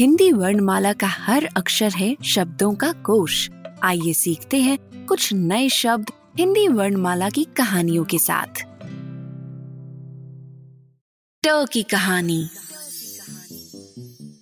हिंदी 0.00 0.32
वर्णमाला 0.32 0.92
का 0.92 1.06
हर 1.06 1.48
अक्षर 1.56 1.92
है 1.92 2.16
शब्दों 2.24 2.74
का 2.74 2.92
कोश। 2.92 3.50
आइए 3.82 4.12
सीखते 4.12 4.56
हैं 4.56 5.06
कुछ 5.06 5.32
नए 5.32 5.68
शब्द 5.68 6.10
हिंदी 6.38 6.68
वर्णमाला 6.68 7.30
की 7.30 7.44
कहानियों 7.44 8.04
के 8.04 8.18
साथ। 8.18 8.62
ट 11.46 11.68
की 11.72 11.82
कहानी। 11.82 12.48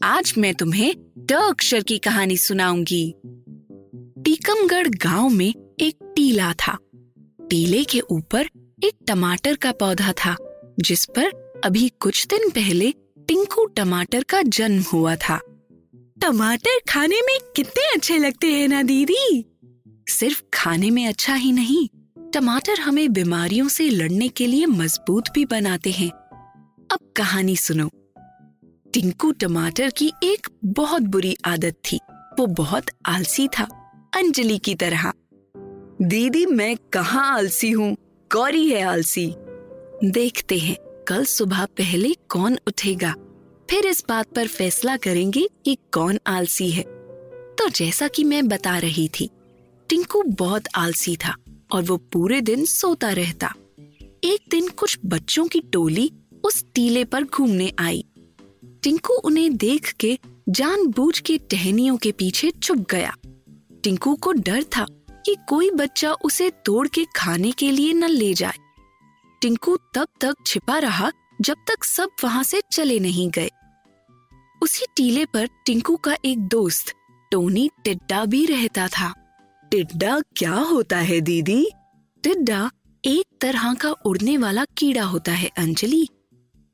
आज 0.03 0.34
मैं 0.39 0.55
तुम्हें 0.55 0.95
ट 1.19 1.33
अक्षर 1.33 1.83
की 1.83 1.99
कहानी 1.99 2.37
सुनाऊँगी। 2.37 3.15
टीकमगढ़ 4.25 4.89
गाँव 4.89 5.29
में 5.29 5.75
एक 5.81 6.12
टीला 6.17 6.53
था। 6.53 6.79
टीले 7.51 7.84
के 7.84 8.01
ऊपर 8.01 8.49
एक 8.84 8.93
टमाटर 9.09 9.57
का 9.57 9.73
पौधा 9.73 10.12
था, 10.12 10.37
जिस 10.81 11.05
पर 11.05 11.25
अभी 11.65 11.89
कुछ 11.89 12.27
दिन 12.27 12.51
पहले 12.51 12.95
टिंकू 13.28 13.66
टमाटर 13.66 14.22
का 14.22 14.42
जन्म 14.42 14.82
हुआ 14.82 15.16
था। 15.16 15.41
टमाटर 16.20 16.80
खाने 16.88 17.20
में 17.20 17.38
कितने 17.56 17.94
अच्छे 17.94 18.19
लगते 18.19 18.46
हैं 18.46 18.69
ना, 18.69 18.82
दीदी? 18.82 19.44
सिर्फ़ 20.08 20.42
खाने 20.55 20.91
में 20.91 21.06
अच्छा 21.06 21.34
ही 21.34 21.52
नहीं, 21.52 21.88
टमाटर 22.30 22.80
हमें 22.80 23.12
बीमारियों 23.12 23.69
से 23.69 23.91
लड़ने 23.91 24.28
के 24.28 24.47
लिए 24.47 24.66
मज़बूत 24.66 25.24
भी 25.34 25.44
बनाते 25.44 25.91
हैं। 25.91 26.10
अब 26.92 26.98
कहानी 27.16 27.56
सुनो। 27.56 27.91
टिंकू 28.92 29.32
टमाटर 29.32 29.91
की 29.91 30.12
एक 30.22 30.47
बहुत 30.64 31.02
बुरी 31.02 31.36
आदत 31.44 31.74
थी। 31.92 32.00
वो 32.38 32.47
बहुत 32.47 32.84
आलसी 33.06 33.48
था, 33.48 33.64
अंजलि 34.14 34.58
की 34.58 34.74
तरह। 34.74 35.12
दीदी, 36.02 36.47
मैं 36.47 36.77
कहाँ 36.77 37.36
आलसी 37.36 37.70
हूँ? 37.70 37.97
गौरी 38.32 38.70
है 38.70 38.82
आलसी। 38.82 39.34
देखते 40.04 40.58
हैं। 40.58 40.77
कल 41.09 41.25
सुबह 41.25 41.65
पहले 41.65 42.15
कौन 42.29 42.59
उठेगा? 42.69 43.15
फिर 43.71 43.87
इस 43.87 44.05
बात 44.09 44.27
पर 44.35 44.47
फैसला 44.47 44.97
करेंगे 44.97 45.49
कि 45.65 45.77
कौन 45.93 46.19
आलसी 46.27 46.71
है। 46.71 46.83
तो 47.59 47.69
जैसा 47.69 48.09
कि 48.09 48.25
मैं 48.25 48.49
बता 48.49 48.78
रही 48.78 49.09
थी, 49.09 49.31
टिंकू 49.89 50.22
बहुत 50.22 50.62
आलसी 50.75 51.16
था 51.16 51.37
और 51.72 51.83
वो 51.83 51.97
पूरे 51.97 52.41
दिन 52.41 52.65
सोता 52.65 53.12
रहता। 53.12 53.55
एक 54.25 54.49
दिन 54.50 54.69
कुछ 54.69 54.99
बच्चों 55.06 55.47
की 55.47 55.61
टोली 55.61 56.12
उस 56.45 56.65
टीले 56.75 57.05
पर 57.05 57.25
घूमने 57.25 57.72
आई। 57.78 58.05
टिंकू 58.83 59.15
उन्हें 59.15 59.56
देख 59.56 59.93
के 59.93 60.19
जानबूझ 60.49 61.19
के 61.19 61.39
टहनियों 61.39 61.97
के 61.97 62.12
पीछे 62.12 62.50
छुप 62.50 62.87
गया। 62.91 63.15
टिंकू 63.83 64.15
को 64.15 64.33
डर 64.33 64.62
था 64.62 64.87
कि 65.27 65.37
कोई 65.49 65.71
बच्चा 65.71 66.12
उसे 66.12 66.50
तोड़ 66.50 66.89
के 66.89 67.05
खाने 67.16 67.53
के 67.53 67.71
लिए 67.71 67.93
न 67.93 68.05
ले 68.05 68.34
जाए। 68.34 68.66
टिंकू 69.42 69.76
तब 69.94 70.08
तक 70.20 70.34
छिपा 70.47 70.78
रहा 70.78 71.10
जब 71.41 71.56
तक 71.69 71.84
सब 71.84 72.10
वहाँ 72.24 72.42
से 72.42 72.60
चले 72.72 72.98
नहीं 73.00 73.30
गए। 73.30 73.50
उसी 74.62 74.86
टीले 74.97 75.24
पर 75.24 75.48
टिंकू 75.66 75.97
का 75.97 76.16
एक 76.24 76.47
दोस्त, 76.48 76.92
टोनी 77.32 77.69
टिड्डा 77.84 78.24
भी 78.24 78.44
रहता 78.47 78.88
था। 78.88 79.12
टिड्डा 79.72 80.19
क्या 80.36 80.54
होता 80.54 80.97
है 80.98 81.20
दीदी? 81.20 81.69
टिड्डा 82.24 82.70
एक 83.04 83.26
तरह 83.41 83.74
का 83.74 83.91
उड़ने 83.91 84.36
वाला 84.36 84.64
कीड़ा 84.78 85.04
होता 85.04 85.32
है, 85.32 85.50
अंजलि। 85.58 86.06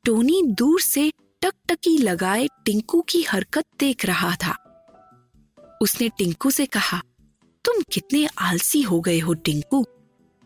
टोनी 0.04 0.42
दूर 0.48 0.80
से 0.80 1.10
टकटकी 1.42 1.96
लगाए 1.98 2.48
टिंकू 2.64 3.00
की 3.00 3.22
हरकत 3.22 3.64
देख 3.80 4.04
रहा 4.06 4.34
था। 4.36 4.56
उसने 5.82 6.08
टिंकू 6.08 6.50
से 6.50 6.66
कहा, 6.66 7.00
तुम 7.64 7.82
कितने 7.92 8.26
आलसी 8.38 8.82
हो 8.82 9.00
गए 9.00 9.18
हो 9.18 9.34
टिंकू। 9.34 9.84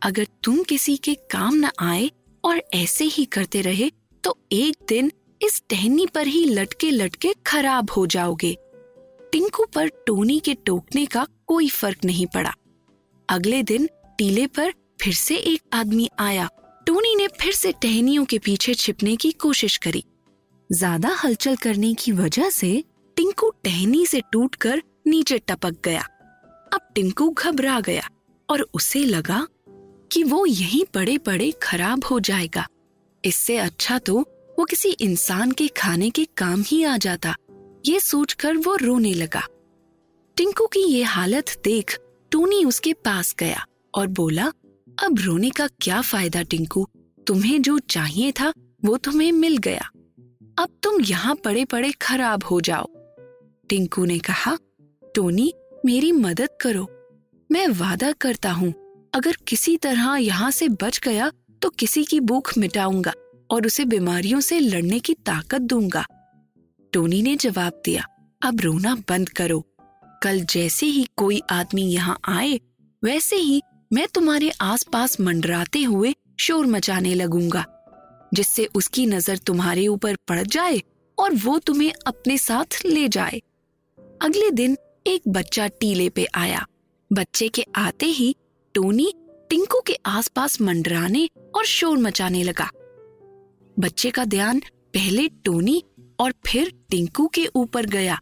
अगर 0.07 0.27
तुम 0.45 0.63
किसी 0.63 0.97
के 0.97 1.15
काम 1.31 1.55
न 1.57 1.71
आए 1.81 2.11
और 2.45 2.63
ऐसे 2.75 3.05
ही 3.05 3.25
करते 3.27 3.61
रहे 3.63 3.91
तो 4.25 4.37
एक 4.53 4.85
दिन 4.89 5.11
इस 5.43 5.63
टहनी 5.71 6.07
पर 6.07 6.27
ही 6.27 6.45
लटके 6.45 6.91
लटके 6.91 7.33
खराब 7.47 7.91
हो 7.91 8.07
जाओगे। 8.07 8.55
टिंकू 9.33 9.65
पर 9.75 9.89
टोनी 10.07 10.39
के 10.41 10.55
टोकने 10.67 11.05
का 11.07 11.27
कोई 11.47 11.69
फ़र्क 11.69 12.05
नहीं 12.05 12.27
पड़ा। 12.27 12.53
अगले 13.29 13.63
दिन 13.63 13.89
टीले 14.19 14.47
पर 14.47 14.73
फिर 15.01 15.15
से 15.15 15.37
एक 15.37 15.63
आदमी 15.73 16.09
आया। 16.19 16.49
टोनी 16.87 17.15
ने 17.15 17.27
फिर 17.41 17.53
से 17.53 17.73
टहनियों 17.73 18.25
के 18.25 18.39
पीछे 18.39 18.75
छिपने 18.75 19.17
की 19.17 19.33
कोशिश 19.33 19.77
करी। 19.77 20.05
ज़्यादा 20.71 21.15
हलचल 21.15 21.57
करने 21.57 21.93
की 21.95 22.13
वजह 22.13 22.51
से 22.51 22.73
टिंकू 23.17 23.51
टहनी 23.65 24.05
से 24.07 24.21
टूटकर 24.33 24.83
नीचे 25.07 25.39
टपक 25.39 25.83
गया। 25.85 26.01
अब 26.73 26.89
टिंकू 26.95 27.29
घबरा 27.31 27.81
गया 27.81 28.09
और 28.49 28.67
उसे 28.75 29.05
लगा 29.05 29.47
कि 30.13 30.23
वो 30.23 30.47
यहीं 30.47 30.85
पड़े 30.95 31.19
पड़े 31.19 31.51
खराब 31.63 32.05
हो 32.05 32.21
जाएगा। 32.21 32.67
इससे 33.25 33.57
अच्छा 33.57 33.99
तो 33.99 34.19
वो 34.59 34.65
किसी 34.65 34.89
इंसान 34.91 35.53
के 35.53 35.69
खाने 35.69 36.11
के 36.11 36.25
काम 36.37 36.63
ही 36.67 36.83
आ 36.85 36.97
जाता। 36.97 37.35
ये 37.87 38.01
सोचकर 38.01 38.57
वो 38.57 38.77
रोने 38.77 39.15
लगा। 39.15 39.43
टिंकू 40.37 40.67
की 40.67 40.81
ये 40.81 41.03
हालत 41.03 41.61
देख 41.65 41.99
टोनी 42.33 42.65
उसके 42.65 42.93
पास 42.93 43.35
गया 43.39 43.65
और 43.95 44.07
बोला, 44.07 44.47
अब 45.05 45.19
रोने 45.19 45.51
का 45.51 45.67
क्या 45.67 46.01
फ़ायदा 46.01 46.43
टिंकू? 46.43 46.87
तुम्हें 47.27 47.63
जो 47.63 47.79
चाहिए 47.79 48.33
था, 48.33 48.53
वो 48.85 48.97
तुम्हें 48.97 49.33
मिल 49.33 49.57
गया। 49.57 49.91
अब 50.59 50.69
तुम 50.83 51.01
यहाँ 51.01 51.35
पड़े 51.35 51.65
पड़े 51.65 51.93
खराब 51.93 52.45
हो 52.45 52.61
जाओ। 52.61 52.87
टिंकू 53.69 54.05
ने 54.05 54.19
कहा, 54.19 54.57
टोनी, 55.15 55.53
मेरी 55.85 56.13
मदद 56.13 56.49
करो। 56.61 56.89
मैं 57.51 57.67
वादा 57.69 58.13
करता 58.13 58.53
हूँ 58.53 58.73
अगर 59.17 59.37
किसी 59.49 59.77
तरह 59.77 60.17
यहाँ 60.17 60.51
से 60.51 60.69
बच 60.71 60.99
गया 61.05 61.31
तो 61.63 61.69
किसी 61.71 62.03
की 62.05 62.19
भूख 62.21 62.53
मिटाऊँगा 62.59 63.13
और 63.51 63.67
उसे 63.67 63.85
बीमारियों 63.85 64.41
से 64.41 64.59
लड़ने 64.61 64.99
की 64.99 65.15
ताकत 65.27 65.61
दूँगा। 65.63 66.05
टोनी 66.93 67.23
ने 67.23 67.35
जवाब 67.37 67.81
दिया, 67.85 68.05
अब 68.43 68.61
रोना 68.61 68.95
बंद 69.09 69.29
करो। 69.29 69.61
कल 70.23 70.41
जैसे 70.45 70.87
ही 70.87 71.07
कोई 71.17 71.41
आदमी 71.51 71.83
यहाँ 71.85 72.19
आए, 72.29 72.61
वैसे 73.03 73.37
ही 73.37 73.63
मैं 73.91 74.07
तुम्हारे 74.15 74.51
आसपास 74.63 75.21
मंडराते 75.21 75.83
हुए 75.85 76.15
शोर 76.41 76.67
मचाने 76.67 77.15
लगूँगा, 77.15 77.65
जिससे 78.33 78.69
उसकी 78.75 79.07
नज़र 79.07 79.39
तुम्हारे 79.39 79.87
ऊपर 79.89 80.17
पड़ 80.29 80.43
जाए 80.43 80.81
और 81.19 81.35
वो 81.37 81.59
तुम्हें 81.59 81.93
अपने 82.07 82.39
साथ 82.39 82.85
ले 82.87 83.09
जाए। 83.09 83.41
अगले 84.23 84.51
दिन 84.53 84.77
एक 85.07 85.29
बच्चा 85.29 85.67
टीले 85.71 86.09
पे 86.09 86.27
आया। 86.37 86.67
बच्चे 87.11 87.49
के 87.49 87.67
आते 87.77 88.07
ही 88.09 88.35
टोनी 88.77 89.15
टिंकू 89.51 89.81
के 89.87 89.97
आसपास 90.07 90.61
मंडराने 90.61 91.29
और 91.55 91.65
शोर 91.65 91.99
मचाने 91.99 92.43
लगा। 92.43 92.71
बच्चे 93.79 94.11
का 94.11 94.25
ध्यान 94.25 94.61
पहले 94.95 95.29
टोनी 95.29 95.85
और 96.21 96.35
फिर 96.47 96.73
टिंकू 96.91 97.27
के 97.27 97.47
ऊपर 97.47 97.87
गया। 97.87 98.21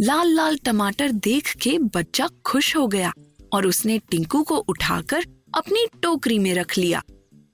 लाल 0.00 0.28
लाल 0.28 0.56
टमाटर 0.56 1.12
देख 1.12 1.56
के 1.56 1.78
बच्चा 1.78 2.28
खुश 2.46 2.76
हो 2.76 2.88
गया 2.88 3.12
और 3.52 3.66
उसने 3.66 3.98
टिंकू 3.98 4.42
को 4.42 4.56
उठाकर 4.56 5.24
अपनी 5.54 5.86
टोकरी 6.02 6.38
में 6.38 6.54
रख 6.54 6.78
लिया। 6.78 7.02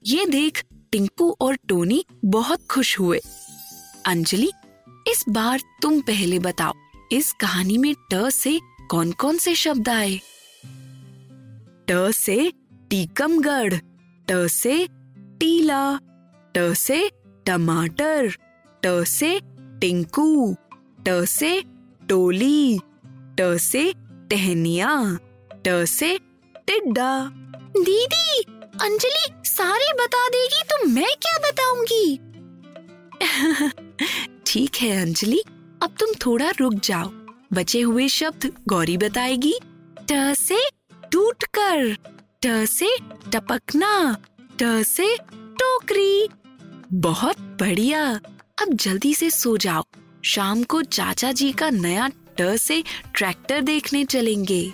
ये 0.05 0.25
देख 0.25 0.63
टिंकू 0.91 1.37
और 1.41 1.55
टोनी 1.55 2.05
बहुत 2.25 2.67
खुश 2.67 2.99
हुए। 2.99 3.21
अंजलि, 4.05 4.51
इस 5.07 5.25
बार 5.29 5.61
तुम 5.81 6.01
पहले 6.01 6.39
बताओ, 6.39 6.73
इस 7.11 7.31
कहानी 7.31 7.77
में 7.77 7.95
ट 8.13 8.29
से 8.29 8.59
कौन 8.91 9.11
कौन 9.11 9.37
से 9.37 9.55
शब्द 9.55 9.89
आए? 9.89 10.19
ट 11.91 12.11
से 12.11 12.51
टीकमगढ़ 12.89 13.73
ट 14.29 14.47
से 14.47 14.87
टीला 15.39 15.99
ट 16.57 16.73
से 16.73 17.11
टमाटर 17.45 18.27
ट 18.85 19.03
से 19.07 19.39
टिंकू 19.81 20.55
ट 21.07 21.25
से 21.25 21.61
टोली 22.09 22.79
ट 23.39 23.57
से 23.57 23.93
टहनिया 24.29 25.17
ट 25.53 25.85
से 25.85 26.17
टिड्डा। 26.67 27.29
दीदी 27.79 28.41
अंजलि 28.81 29.27
सारे 29.45 29.93
बता 29.93 30.27
देगी 30.27 30.61
तो 30.63 30.85
मैं 30.87 31.13
क्या 31.25 31.37
बताऊँगी? 31.37 32.19
ठीक 34.47 34.75
है 34.75 35.01
अंजलि 35.01 35.43
अब 35.83 35.95
तुम 35.99 36.13
थोड़ा 36.25 36.49
रुक 36.59 36.73
जाओ। 36.73 37.09
बचे 37.53 37.81
हुए 37.81 38.07
शब्द 38.07 38.51
गौरी 38.67 38.97
बताएगी। 38.97 39.59
ट 40.11 40.33
से 40.35 40.78
टूट 41.11 41.43
कर 41.43 41.93
ट 42.45 42.65
से 42.65 42.97
टपकना 43.33 44.17
ट 44.61 44.83
से 44.83 45.17
टोकरी। 45.31 46.29
बहुत 46.93 47.39
बढ़िया। 47.39 48.19
अब 48.61 48.73
जल्दी 48.73 49.13
से 49.13 49.29
सो 49.29 49.57
जाओ। 49.57 49.83
शाम 50.25 50.63
को 50.63 50.81
चाचा 50.81 51.31
जी 51.31 51.51
का 51.51 51.69
नया 51.69 52.09
ट 52.09 52.55
से 52.55 52.83
ट्रैक्टर 53.15 53.61
देखने 53.61 54.05
चलेंगे। 54.05 54.73